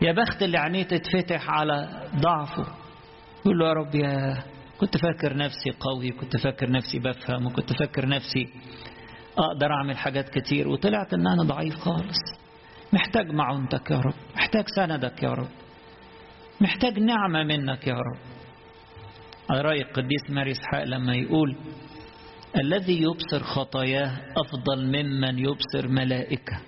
يا 0.02 0.12
بخت 0.12 0.44
اللي 0.44 0.58
عينيه 0.58 0.84
تتفتح 0.84 1.50
على 1.50 2.08
ضعفه. 2.16 2.66
يقول 3.46 3.58
له 3.60 3.68
يا 3.68 3.74
رب 3.74 3.96
يا 3.96 4.44
كنت 4.80 4.98
فاكر 4.98 5.38
نفسي 5.38 5.72
قوي 5.80 6.10
كنت 6.10 6.38
فاكر 6.38 6.72
نفسي 6.72 7.00
بفهم 7.00 7.46
وكنت 7.46 7.74
فاكر 7.74 8.08
نفسي 8.08 8.50
أقدر 9.38 9.72
أعمل 9.72 9.98
حاجات 9.98 10.30
كتير 10.30 10.68
وطلعت 10.68 11.14
أن 11.14 11.28
أنا 11.28 11.44
ضعيف 11.44 11.76
خالص. 11.76 12.18
محتاج 12.94 13.32
معونتك 13.32 13.92
يا 13.92 13.98
رب 13.98 14.14
محتاج 14.36 14.64
سندك 14.76 15.24
يا 15.24 15.30
رب 15.30 15.50
محتاج 16.62 17.00
نعمة 17.00 17.44
منك 17.44 17.88
يا 17.88 17.94
رب. 17.94 18.20
على 19.50 19.62
رأي 19.62 19.82
القديس 19.82 20.30
ماري 20.30 20.52
إسحاق 20.52 20.84
لما 20.84 21.16
يقول 21.16 21.56
الذي 22.58 23.02
يبصر 23.02 23.44
خطاياه 23.44 24.18
أفضل 24.38 24.86
ممن 24.86 25.40
يبصر 25.40 25.88
ملائكة. 25.88 26.62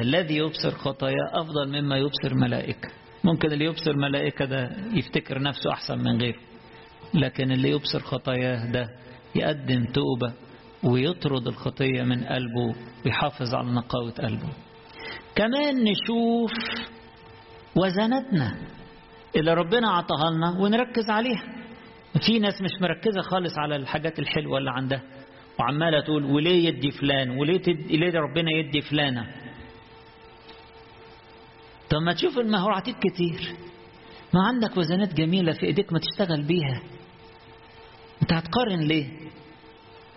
الذي 0.00 0.36
يبصر 0.36 0.70
خطاياه 0.70 1.30
أفضل 1.32 1.68
مما 1.82 1.96
يبصر 1.96 2.34
ملائكة. 2.34 2.88
ممكن 3.24 3.52
اللي 3.52 3.64
يبصر 3.64 3.96
ملائكة 3.96 4.44
ده 4.44 4.70
يفتكر 4.94 5.42
نفسه 5.42 5.72
أحسن 5.72 5.98
من 5.98 6.20
غيره 6.20 6.38
لكن 7.14 7.52
اللي 7.52 7.70
يبصر 7.70 8.00
خطاياه 8.00 8.70
ده 8.72 8.86
يقدم 9.34 9.84
توبة 9.84 10.32
ويطرد 10.84 11.46
الخطية 11.46 12.02
من 12.02 12.24
قلبه 12.24 12.74
ويحافظ 13.06 13.54
على 13.54 13.70
نقاوة 13.70 14.10
قلبه. 14.10 14.48
كمان 15.34 15.74
نشوف 15.84 16.52
وزنتنا 17.76 18.54
اللي 19.36 19.54
ربنا 19.54 19.90
عطاها 19.90 20.30
لنا 20.30 20.50
ونركز 20.60 21.10
عليها. 21.10 21.42
في 22.26 22.38
ناس 22.38 22.62
مش 22.62 22.70
مركزة 22.80 23.20
خالص 23.22 23.58
على 23.58 23.76
الحاجات 23.76 24.18
الحلوة 24.18 24.58
اللي 24.58 24.70
عندها 24.70 25.02
وعمالة 25.60 26.00
تقول 26.00 26.24
وليه 26.24 26.68
يدي 26.68 26.90
فلان 26.90 27.30
وليه, 27.30 27.58
تد... 27.58 27.90
ليه 27.90 28.12
ربنا 28.12 28.50
يدي 28.50 28.80
فلانة؟ 28.80 29.26
طب 31.90 31.98
ما 31.98 32.12
تشوف 32.12 32.38
عطيك 32.70 32.96
كتير. 32.98 33.54
ما 34.34 34.42
عندك 34.42 34.76
وزنات 34.76 35.14
جميلة 35.14 35.52
في 35.52 35.66
إيديك 35.66 35.92
ما 35.92 35.98
تشتغل 35.98 36.42
بيها. 36.42 36.82
أنت 38.22 38.32
هتقارن 38.32 38.80
ليه؟ 38.80 39.06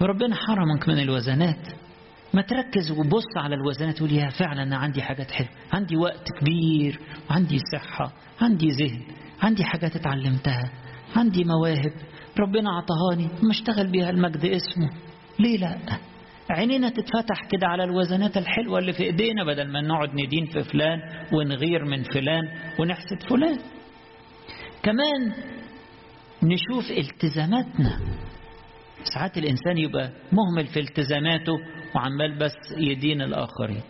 وربنا 0.01 0.35
حرمك 0.35 0.87
من 0.87 0.99
الوزنات. 0.99 1.67
ما 2.33 2.41
تركز 2.41 2.91
وبص 2.91 3.37
على 3.37 3.55
الوزنات 3.55 3.97
تقول 3.97 4.11
يا 4.11 4.29
فعلا 4.29 4.63
أنا 4.63 4.77
عندي 4.77 5.01
حاجات 5.01 5.31
حلوة. 5.31 5.49
عندي 5.73 5.97
وقت 5.97 6.27
كبير 6.39 6.99
وعندي 7.29 7.57
صحة 7.73 8.13
عندي 8.41 8.67
ذهن 8.67 9.01
عندي 9.41 9.63
حاجات 9.63 9.95
اتعلمتها 9.95 10.71
عندي 11.15 11.43
مواهب. 11.43 11.93
ربنا 12.39 12.69
عطهاني 12.71 13.29
ما 13.43 13.51
أشتغل 13.51 13.87
بيها 13.87 14.09
المجد 14.09 14.45
اسمه. 14.45 14.89
ليه 15.39 15.57
لأ؟ 15.57 15.77
عينينا 16.51 16.89
تتفتح 16.89 17.46
كده 17.51 17.67
على 17.67 17.84
الوزنات 17.84 18.38
الحلوة 18.38 18.79
اللي 18.79 18.93
في 18.93 19.03
إيدينا 19.03 19.43
بدل 19.43 19.67
ما 19.67 19.81
نقعد 19.81 20.10
ندين 20.13 20.46
في 20.46 20.63
فلان 20.63 21.00
ونغير 21.34 21.86
من 21.86 22.03
فلان 22.03 22.43
ونحسد 22.79 23.24
فلان. 23.29 23.58
كمان 24.84 25.31
نشوف 26.43 26.91
التزاماتنا. 26.91 28.00
ساعات 29.13 29.38
الإنسان 29.38 29.77
يبقى 29.77 30.12
مهمل 30.31 30.67
في 30.67 30.79
التزاماته 30.79 31.53
وعمال 31.96 32.38
بس 32.38 32.53
يدين 32.77 33.22
الآخرين. 33.22 33.81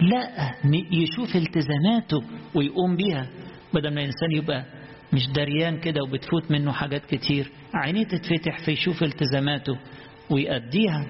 لا 0.00 0.54
يشوف 0.92 1.36
التزاماته 1.36 2.22
ويقوم 2.54 2.96
بيها 2.96 3.26
بدل 3.74 3.94
ما 3.94 4.00
الإنسان 4.00 4.32
يبقى 4.32 4.64
مش 5.12 5.26
دريان 5.28 5.80
كده 5.80 6.02
وبتفوت 6.02 6.50
منه 6.50 6.72
حاجات 6.72 7.04
كتير. 7.06 7.50
عينيه 7.74 8.04
تتفتح 8.04 8.58
فيشوف 8.64 9.02
التزاماته 9.02 9.78
ويأديها. 10.30 11.06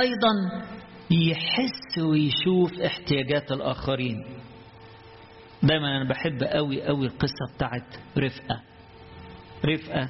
أيضا 0.00 0.64
يحس 1.10 1.98
ويشوف 1.98 2.80
احتياجات 2.80 3.52
الآخرين. 3.52 4.24
دايما 5.62 5.96
أنا 5.96 6.08
بحب 6.08 6.42
قوي 6.42 6.82
قوي 6.82 7.06
القصة 7.06 7.54
بتاعت 7.56 7.96
رفقة. 8.18 8.62
رفقة 9.64 10.08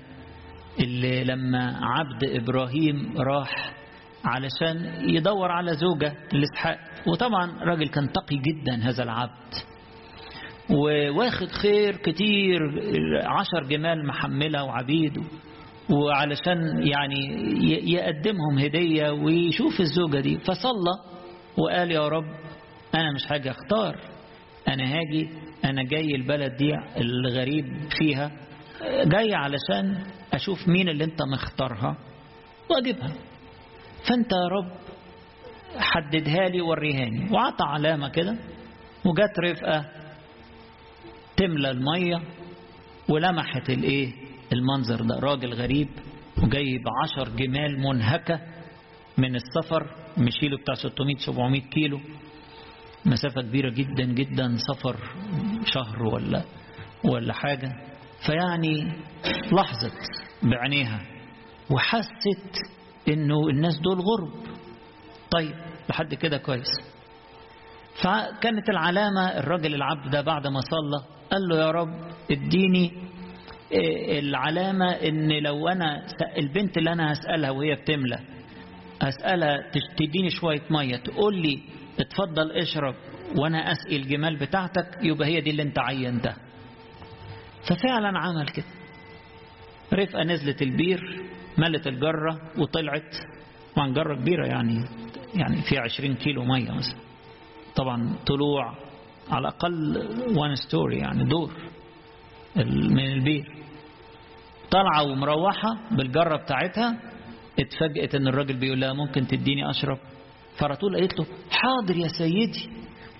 اللي 0.80 1.24
لما 1.24 1.78
عبد 1.82 2.24
إبراهيم 2.24 3.14
راح 3.18 3.74
علشان 4.24 5.04
يدور 5.08 5.50
على 5.50 5.74
زوجة 5.74 6.14
لإسحاق 6.32 6.78
وطبعا 7.06 7.64
راجل 7.64 7.88
كان 7.88 8.12
تقي 8.12 8.36
جدا 8.36 8.74
هذا 8.74 9.02
العبد. 9.02 9.54
وواخد 10.70 11.48
خير 11.48 11.96
كتير 11.96 12.60
عشر 13.26 13.64
جمال 13.68 14.06
محملة 14.06 14.64
وعبيد. 14.64 15.22
وعلشان 15.90 16.86
يعني 16.86 17.18
يقدمهم 17.92 18.58
هدية 18.58 19.10
ويشوف 19.10 19.80
الزوجة 19.80 20.20
دي. 20.20 20.38
فصلى 20.38 20.92
وقال 21.58 21.90
يا 21.90 22.08
رب 22.08 22.24
أنا 22.94 23.12
مش 23.14 23.26
حاجة 23.26 23.50
أختار. 23.50 23.96
أنا 24.68 24.84
هاجي 24.84 25.28
أنا 25.64 25.82
جاي 25.82 26.14
البلد 26.14 26.56
دي 26.56 26.70
الغريب 26.96 27.64
فيها 27.98 28.30
جاي 29.04 29.34
علشان 29.34 30.04
أشوف 30.32 30.68
مين 30.68 30.88
اللي 30.88 31.04
أنت 31.04 31.22
مختارها 31.32 31.96
وأجيبها. 32.70 33.12
فأنت 34.08 34.32
يا 34.32 34.48
رب 34.48 34.72
حددها 35.78 36.48
لي 36.48 36.60
وريهاني 36.60 37.32
وعطى 37.32 37.64
علامة 37.64 38.08
كده 38.08 38.36
وجت 39.04 39.38
رفقة 39.44 39.84
تملى 41.36 41.70
المية 41.70 42.22
ولمحت 43.08 43.70
الإيه؟ 43.70 44.12
المنظر 44.52 45.02
ده. 45.02 45.18
راجل 45.18 45.54
غريب 45.54 45.88
وجاي 46.42 46.78
بعشر 46.78 47.28
جمال 47.36 47.80
منهكة 47.80 48.40
من 49.18 49.36
السفر 49.36 49.86
مشيله 50.18 50.56
بتاع 50.58 50.74
600-700 50.74 51.68
كيلو. 51.70 52.00
مسافة 53.06 53.42
كبيرة 53.42 53.70
جدا 53.70 54.04
جدا 54.04 54.56
سفر 54.56 54.96
شهر 55.64 56.02
ولا 56.02 56.44
ولا 57.04 57.32
حاجة. 57.32 57.72
فيعني 58.26 58.92
لاحظت 59.52 59.98
بعينيها 60.42 61.00
وحست 61.70 62.58
إنه 63.08 63.48
الناس 63.48 63.78
دول 63.80 63.98
غرب. 64.00 64.32
طيب 65.30 65.54
لحد 65.88 66.14
كده 66.14 66.38
كويس. 66.38 66.70
فكانت 68.02 68.68
العلامة 68.68 69.26
الراجل 69.38 69.74
العبد 69.74 70.10
ده 70.10 70.20
بعد 70.20 70.46
ما 70.46 70.60
صلى 70.60 71.04
قال 71.32 71.42
له 71.48 71.56
يا 71.58 71.70
رب 71.70 71.94
اديني 72.30 73.03
العلامة 74.18 74.90
إن 74.92 75.32
لو 75.42 75.68
أنا 75.68 76.06
البنت 76.38 76.78
اللي 76.78 76.92
أنا 76.92 77.12
هسألها 77.12 77.50
وهي 77.50 77.74
بتملى 77.74 78.18
هسألها 79.02 79.70
تديني 79.96 80.30
شوية 80.30 80.62
مية 80.70 80.96
تقول 80.96 81.36
لي 81.42 81.60
اتفضل 82.00 82.50
اشرب 82.52 82.94
وأنا 83.36 83.72
أسقي 83.72 83.96
الجمال 83.96 84.36
بتاعتك 84.36 84.86
يبقى 85.02 85.28
هي 85.28 85.40
دي 85.40 85.50
اللي 85.50 85.62
أنت 85.62 85.78
عينتها. 85.78 86.36
ففعلا 87.68 88.18
عمل 88.18 88.48
كده. 88.48 88.64
رفقة 89.92 90.22
نزلت 90.22 90.62
البير 90.62 91.22
ملت 91.58 91.86
الجرة 91.86 92.40
وطلعت 92.58 93.14
طبعا 93.76 93.92
جرة 93.94 94.14
كبيرة 94.14 94.46
يعني 94.46 94.84
يعني 95.34 95.62
فيها 95.62 95.80
20 95.80 96.14
كيلو 96.14 96.44
مية 96.44 96.70
مثلا. 96.70 96.98
طبعا 97.76 98.16
طلوع 98.26 98.74
على 99.30 99.40
الأقل 99.40 99.96
one 100.36 100.54
story 100.54 100.98
يعني 100.98 101.24
دور 101.24 101.52
من 102.66 103.12
البير. 103.12 103.52
طالعة 104.74 105.02
ومروحة 105.02 105.68
بالجرة 105.90 106.36
بتاعتها 106.36 106.98
اتفاجئت 107.58 108.14
إن 108.14 108.28
الراجل 108.28 108.56
بيقول 108.56 108.80
لها 108.80 108.92
ممكن 108.92 109.26
تديني 109.26 109.70
أشرب؟ 109.70 109.98
فرطول 110.58 110.96
قالت 110.96 111.18
له 111.18 111.26
حاضر 111.50 111.96
يا 111.96 112.08
سيدي. 112.08 112.70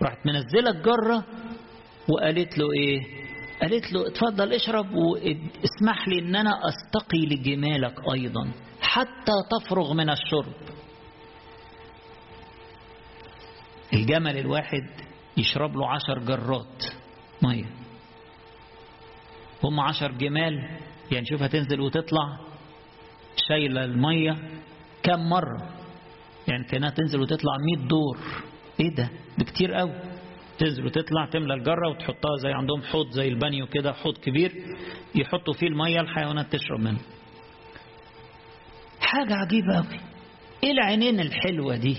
راحت 0.02 0.26
منزلة 0.26 0.70
الجرة 0.70 1.24
وقالت 2.08 2.58
له 2.58 2.66
إيه؟ 2.72 3.00
قالت 3.62 3.92
له 3.92 4.06
اتفضل 4.06 4.52
اشرب 4.52 4.86
واسمح 4.94 6.08
لي 6.08 6.18
إن 6.18 6.36
أنا 6.36 6.50
أستقي 6.50 7.18
لجمالك 7.26 7.94
أيضا 8.14 8.52
حتى 8.80 9.32
تفرغ 9.50 9.92
من 9.94 10.10
الشرب. 10.10 10.52
الجمل 13.92 14.38
الواحد 14.38 14.90
يشرب 15.36 15.76
له 15.76 15.90
عشر 15.90 16.18
جرات 16.18 16.84
مية. 17.42 17.70
هم 19.64 19.80
عشر 19.80 20.12
جمال 20.12 20.68
يعني 21.12 21.26
شوف 21.26 21.42
هتنزل 21.42 21.80
وتطلع 21.80 22.38
شايلة 23.48 23.84
المية 23.84 24.38
كم 25.02 25.20
مرة؟ 25.28 25.68
يعني 26.48 26.64
كأنها 26.64 26.90
تنزل 26.90 27.20
وتطلع 27.20 27.52
100 27.76 27.88
دور. 27.88 28.18
إيه 28.80 28.94
ده؟ 28.94 29.08
بكتير 29.38 29.74
قوي. 29.74 29.92
تنزل 30.58 30.86
وتطلع 30.86 31.26
تملى 31.26 31.54
الجرة 31.54 31.88
وتحطها 31.90 32.36
زي 32.42 32.52
عندهم 32.52 32.82
حوض 32.82 33.10
زي 33.10 33.28
البانيو 33.28 33.66
كده 33.66 33.92
حوض 33.92 34.18
كبير 34.18 34.52
يحطوا 35.14 35.54
فيه 35.54 35.66
المية 35.66 36.00
الحيوانات 36.00 36.52
تشرب 36.52 36.80
منه. 36.80 36.98
حاجة 39.00 39.34
عجيبة 39.34 39.76
قوي. 39.76 40.00
إيه 40.64 40.70
العينين 40.72 41.20
الحلوة 41.20 41.76
دي؟ 41.76 41.96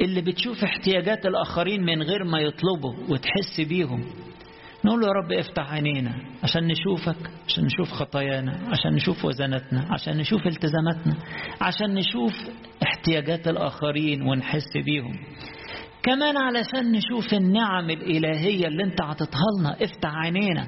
اللي 0.00 0.20
بتشوف 0.20 0.64
احتياجات 0.64 1.26
الآخرين 1.26 1.82
من 1.82 2.02
غير 2.02 2.24
ما 2.24 2.40
يطلبوا 2.40 2.94
وتحس 3.08 3.60
بيهم. 3.68 4.04
نقول 4.84 5.02
يا 5.04 5.08
رب 5.12 5.32
افتح 5.32 5.72
عينينا 5.72 6.14
عشان 6.42 6.66
نشوفك 6.66 7.30
عشان 7.48 7.64
نشوف 7.64 7.88
خطايانا 7.92 8.52
عشان 8.68 8.94
نشوف 8.94 9.24
وزناتنا 9.24 9.86
عشان 9.90 10.16
نشوف 10.16 10.46
التزاماتنا 10.46 11.14
عشان 11.60 11.94
نشوف 11.94 12.32
احتياجات 12.82 13.48
الآخرين 13.48 14.22
ونحس 14.22 14.76
بيهم. 14.84 15.12
كمان 16.02 16.36
علشان 16.36 16.92
نشوف 16.92 17.34
النعم 17.34 17.90
الإلهية 17.90 18.66
اللي 18.66 18.84
انت 18.84 19.02
عطتها 19.02 19.46
لنا. 19.58 19.76
افتح 19.84 20.10
عينينا. 20.14 20.66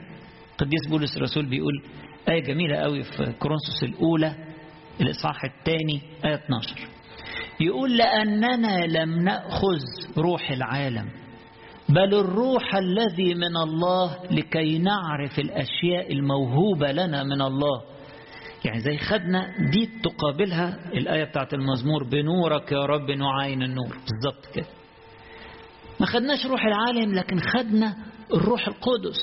قديس 0.59 0.89
بولس 0.91 1.17
الرسول 1.17 1.47
بيقول 1.47 1.83
آية 2.29 2.43
جميلة 2.43 2.77
قوي 2.77 3.03
في 3.03 3.33
كورنثوس 3.39 3.83
الأولى 3.83 4.35
الإصحاح 5.01 5.45
الثاني 5.45 6.01
آية 6.25 6.35
12 6.35 6.89
يقول 7.61 7.97
لأننا 7.97 8.87
لم 8.87 9.23
نأخذ 9.25 9.81
روح 10.19 10.51
العالم. 10.51 11.09
بل 11.89 12.15
الروح 12.15 12.75
الذي 12.77 13.35
من 13.35 13.57
الله 13.57 14.19
لكي 14.31 14.79
نعرف 14.79 15.39
الأشياء 15.39 16.13
الموهوبة 16.13 16.93
لنا 16.93 17.23
من 17.23 17.43
الله. 17.43 17.83
يعني 18.65 18.81
زي 18.81 18.97
خدنا 18.99 19.47
دي 19.71 19.89
تقابلها 20.03 20.79
الآية 20.95 21.25
بتاعت 21.25 21.55
المزمور 21.55 22.05
بنورك 22.05 22.73
يا 22.73 22.87
رب 22.87 23.11
نعاين 23.11 23.63
النور. 23.63 23.89
بالظبط 23.97 24.47
كده. 24.55 24.67
ما 26.01 26.07
خدناش 26.07 26.47
روح 26.47 26.65
العالم 26.65 27.15
لكن 27.15 27.39
خدنا 27.41 27.97
الروح 28.35 28.69
القدس. 28.69 29.21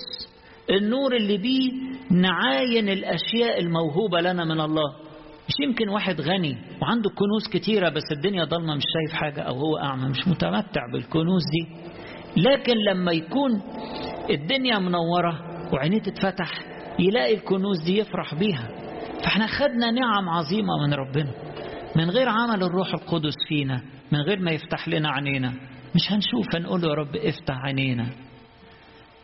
النور 0.70 1.16
اللي 1.16 1.38
بيه 1.38 1.72
نعاين 2.12 2.90
الأشياء 2.90 3.60
الموهوبة 3.60 4.22
لنا 4.22 4.46
من 4.46 4.62
الله. 4.62 4.96
مش 5.48 5.56
يمكن 5.68 5.90
واحد 5.90 6.22
غني 6.22 6.58
وعنده 6.82 7.10
كنوز 7.10 7.48
كتيرة 7.54 7.90
بس 7.90 8.04
الدنيا 8.18 8.44
ضلمة 8.46 8.76
مش 8.76 8.84
شايف 8.94 9.20
حاجة 9.22 9.42
أو 9.42 9.56
هو 9.56 9.78
أعمى 9.78 10.10
مش 10.10 10.28
متمتع 10.28 10.82
بالكنوز 10.94 11.42
دي. 11.52 11.90
لكن 12.38 12.78
لما 12.78 13.12
يكون 13.12 13.62
الدنيا 14.30 14.80
منورة 14.80 15.40
وعينيه 15.74 16.00
تتفتح 16.00 16.52
يلاقي 17.00 17.34
الكنوز 17.36 17.84
دي 17.86 17.98
يفرح 17.98 18.36
بيها. 18.36 18.68
فإحنا 19.24 19.48
خدنا 19.48 19.92
نعم 19.92 20.30
عظيمة 20.30 20.74
من 20.88 20.94
ربنا. 20.94 21.32
من 21.96 22.10
غير 22.10 22.30
عمل 22.30 22.64
الروح 22.64 22.94
القدس 22.94 23.34
فينا 23.48 23.82
من 24.12 24.20
غير 24.22 24.40
ما 24.40 24.52
يفتح 24.52 24.88
لنا 24.88 25.10
عينينا. 25.10 25.54
مش 25.96 26.12
هنشوف 26.12 26.56
هنقول 26.56 26.84
يا 26.84 26.94
رب 26.94 27.16
افتح 27.16 27.56
عينينا. 27.66 28.06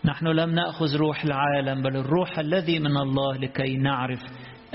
نحن 0.05 0.27
لم 0.27 0.49
نأخذ 0.49 0.95
روح 0.97 1.23
العالم 1.23 1.81
بل 1.81 1.97
الروح 1.97 2.39
الذي 2.39 2.79
من 2.79 2.97
الله 2.97 3.37
لكي 3.37 3.77
نعرف 3.77 4.19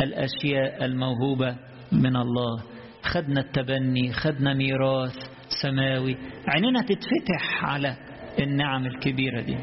الأشياء 0.01 0.85
الموهوبة 0.85 1.57
من 1.93 2.17
الله. 2.17 2.63
خدنا 3.03 3.41
التبني 3.41 4.13
خدنا 4.13 4.55
ميراث 4.55 5.15
سماوي. 5.63 6.17
عيننا 6.49 6.81
تتفتح 6.83 7.65
على 7.65 7.97
النعم 8.43 8.87
الكبيرة 8.87 9.41
دي. 9.41 9.57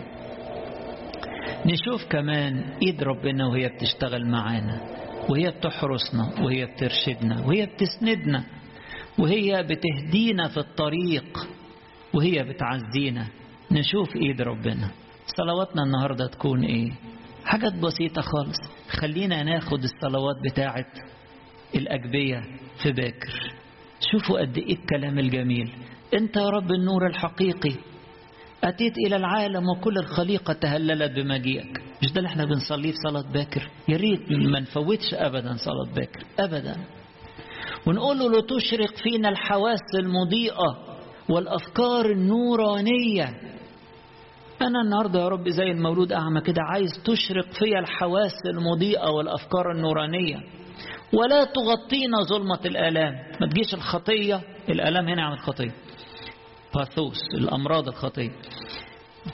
نشوف 1.65 2.05
كمان 2.09 2.63
إيد 2.81 3.03
ربنا 3.03 3.47
وهي 3.47 3.69
بتشتغل 3.69 4.25
معانا 4.27 4.81
وهي 5.29 5.51
بتحرسنا 5.51 6.33
وهي 6.41 6.65
بترشدنا 6.65 7.45
وهي 7.45 7.65
بتسندنا 7.65 8.43
وهي 9.19 9.63
بتهدينا 9.63 10.47
في 10.47 10.57
الطريق 10.57 11.47
وهي 12.13 12.43
بتعزينا. 12.43 13.27
نشوف 13.71 14.15
إيد 14.15 14.41
ربنا. 14.41 14.91
صلواتنا 15.37 15.83
النهاردة 15.83 16.27
تكون 16.27 16.63
إيه؟ 16.63 16.91
حاجات 17.45 17.73
بسيطة 17.73 18.21
خالص. 18.21 18.57
خلينا 18.89 19.43
ناخد 19.43 19.83
الصلوات 19.83 20.35
بتاعت 20.51 20.99
الأجبية 21.75 22.43
في 22.83 22.91
باكر 22.91 23.53
شوفوا 24.11 24.39
قد 24.39 24.57
إيه 24.57 24.75
الكلام 24.75 25.19
الجميل. 25.19 25.71
أنت 26.13 26.35
يا 26.35 26.49
رب 26.49 26.71
النور 26.71 27.07
الحقيقي. 27.07 27.73
أتيت 28.63 28.97
إلى 28.97 29.15
العالم 29.15 29.69
وكل 29.69 29.97
الخليقة 29.97 30.53
تهللت 30.53 31.11
بمجيئك. 31.11 31.81
مش 32.03 32.11
ده 32.11 32.17
اللي 32.17 32.27
إحنا 32.29 32.45
بنصليه 32.45 32.91
في 32.91 32.97
صلاة 33.07 33.31
باكر 33.33 33.69
يا 33.89 33.97
ريت 33.97 34.31
ما 34.31 34.59
نفوتش 34.59 35.13
أبدا 35.13 35.55
صلاة 35.57 35.95
باكر 35.95 36.23
أبدا. 36.39 36.75
ونقول 37.87 38.17
له 38.19 38.29
لتشرق 38.39 38.95
فينا 39.03 39.29
الحواس 39.29 39.79
المضيئة 39.99 40.77
والأفكار 41.29 42.05
النورانية. 42.11 43.25
أنا 44.61 44.81
النهاردة 44.85 45.19
يا 45.19 45.27
رب 45.27 45.49
زي 45.49 45.71
المولود 45.71 46.11
أعمى 46.11 46.41
كده 46.41 46.61
عايز 46.71 46.89
تشرق 47.05 47.45
فيا 47.59 47.79
الحواس 47.79 48.33
المضيئة 48.45 49.09
والأفكار 49.09 49.71
النورانية. 49.71 50.37
ولا 51.13 51.43
تغطينا 51.43 52.17
ظلمة 52.29 52.59
الآلام. 52.65 53.13
ما 53.41 53.47
تجيش 53.47 53.73
الخطية. 53.73 54.41
الآلام 54.69 55.07
هنا 55.07 55.23
عن 55.23 55.33
الخطية 55.33 55.71
باثوس 56.75 57.19
الأمراض 57.33 57.87
الخطية. 57.87 58.31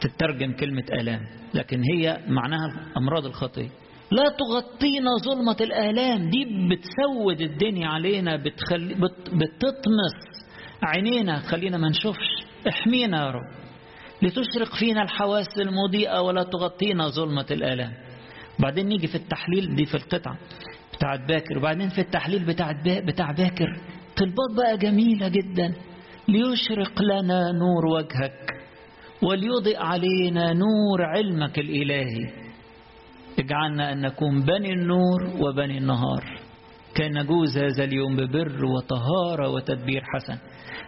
تترجم 0.02 0.54
كلمة 0.54 0.84
آلام 1.02 1.22
لكن 1.54 1.82
هي 1.94 2.20
معناها 2.28 2.92
أمراض 2.98 3.26
الخطية. 3.26 3.70
لا 4.12 4.24
تغطينا 4.30 5.10
ظلمة 5.26 5.58
الآلام 5.62 6.30
دي 6.30 6.46
بتسود 6.46 7.42
الدنيا 7.42 7.88
علينا 7.88 8.36
بتخلي 8.36 8.94
بت 8.94 9.30
بتطمس 9.30 10.44
عينينا 10.84 11.40
خلينا 11.40 11.78
ما 11.78 11.90
نشوفش. 11.90 12.44
احمينا 12.70 13.26
يا 13.26 13.32
رب. 13.32 13.54
لتشرق 14.22 14.76
فينا 14.80 15.02
الحواس 15.04 15.48
المضيئة 15.60 16.22
ولا 16.22 16.44
تغطينا 16.44 17.08
ظلمة 17.08 17.46
الآلام. 17.52 17.92
بعدين 18.60 18.88
نيجي 18.88 19.08
في 19.08 19.16
التحليل 19.16 19.76
دي 19.76 19.86
في 19.86 19.96
القطعة 19.96 20.38
بتاعت 20.94 21.20
باكر. 21.28 21.58
وبعدين 21.58 21.90
في 21.90 22.02
التحليل 22.02 22.46
بتاعت 22.46 22.76
بتاع 22.88 23.32
باكر. 23.32 23.80
طلبات 24.18 24.52
بقى 24.58 24.78
جميلة 24.78 25.28
جدا. 25.28 25.74
ليشرق 26.28 27.02
لنا 27.02 27.52
نور 27.52 27.86
وجهك 27.86 28.52
وليضئ 29.22 29.78
علينا 29.78 30.54
نور 30.54 31.02
علمك 31.02 31.60
الإلهي. 31.60 32.44
اجعلنا 33.40 33.92
أن 33.92 34.02
نكون 34.02 34.42
بني 34.42 34.74
النور 34.74 35.24
وبني 35.40 35.78
النهار 35.78 36.40
كي 36.96 37.10
نجوز 37.10 37.58
هذا 37.58 37.84
اليوم 37.84 38.16
ببر 38.16 38.66
وطهارة 38.66 39.50
وتدبير 39.50 40.02
حسن. 40.04 40.38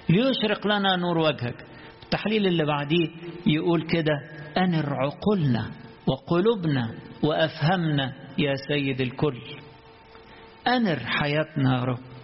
ليشرق 0.10 0.68
لنا 0.68 0.96
نور 0.96 1.18
وجهك. 1.18 1.66
التحليل 2.04 2.48
اللي 2.48 2.66
بعديه 2.66 3.10
يقول 3.48 3.88
كده 3.88 4.14
أنر 4.58 4.94
عقولنا 4.94 5.72
وقلوبنا 6.08 6.94
وأفهمنا 7.24 8.14
يا 8.38 8.54
سيد 8.68 9.02
الكل. 9.02 9.38
أنر 10.68 11.00
حياتنا 11.00 11.78
يا 11.80 11.84
رب. 11.84 12.15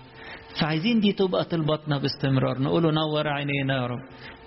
فعايزين 0.61 0.99
دي 0.99 1.11
تبقى 1.13 1.43
طلباتنا 1.45 1.97
باستمرار. 1.97 2.61
نقوله 2.61 2.91
نور 2.91 3.27
عينينا 3.27 3.75
يا 3.75 3.87
رب. 3.87 3.99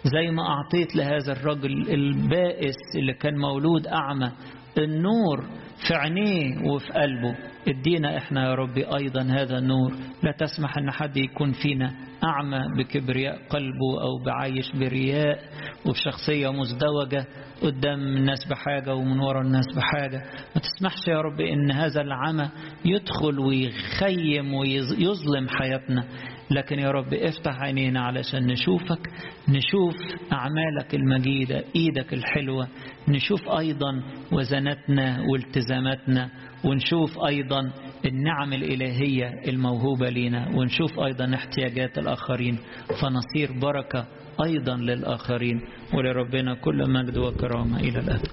زي 0.05 0.31
ما 0.31 0.43
أعطيت 0.43 0.97
لهذا 0.97 1.33
الرجل 1.33 1.91
البائس 1.91 2.77
اللي 2.97 3.13
كان 3.15 3.39
مولود 3.39 3.87
أعمى 3.87 4.33
النور 4.79 5.45
في 5.89 5.95
عينيه 5.95 6.71
وفي 6.71 6.93
قلبه. 6.93 7.37
ادينا 7.69 8.17
إحنا 8.17 8.49
يا 8.49 8.55
ربي 8.55 8.85
أيضا 8.85 9.23
هذا 9.23 9.59
النور. 9.59 9.95
لا 10.23 10.33
تسمح 10.39 10.79
أن 10.79 10.91
حد 10.91 11.17
يكون 11.17 11.53
فينا 11.53 11.91
أعمى 12.25 12.59
بكبرياء 12.79 13.39
قلبه 13.49 14.03
أو 14.03 14.25
بعايش 14.27 14.73
برياء 14.73 15.39
وبشخصيه 15.87 16.53
مزدوجة 16.53 17.27
قدام 17.63 18.01
الناس 18.01 18.45
بحاجة 18.51 18.95
ومن 18.95 19.21
ورا 19.21 19.41
الناس 19.41 19.67
بحاجة. 19.77 20.23
ما 20.55 20.61
تسمحش 20.63 21.09
يا 21.09 21.21
رب 21.21 21.41
إن 21.41 21.71
هذا 21.71 22.01
العمى 22.01 22.49
يدخل 22.85 23.39
ويخيم 23.39 24.55
ويظلم 24.55 25.49
حياتنا. 25.49 26.05
لكن 26.51 26.79
يا 26.79 26.91
رب 26.91 27.15
افتح 27.15 27.61
عينينا 27.63 28.01
علشان 28.01 28.47
نشوفك 28.47 29.09
نشوف 29.49 29.95
أعمالك 30.33 30.95
المجيدة 30.95 31.65
إيدك 31.77 32.15
الحلوة 32.15 32.69
نشوف 33.09 33.49
أيضا 33.59 34.03
وزنتنا 34.33 35.21
والتزاماتنا 35.33 36.31
ونشوف 36.65 37.19
أيضا 37.29 37.73
النعم 38.07 38.53
الإلهية 38.53 39.33
الموهوبة 39.49 40.11
لنا 40.11 40.49
ونشوف 40.57 41.01
أيضا 41.01 41.35
احتياجات 41.35 41.99
الآخرين 41.99 42.59
فنصير 43.01 43.59
بركة 43.63 44.07
أيضا 44.45 44.77
للآخرين. 44.77 45.61
ولربنا 45.95 46.55
كل 46.55 46.91
مجد 46.91 47.19
وكرامة 47.19 47.81
إلى 47.81 47.99
الأبد. 47.99 48.29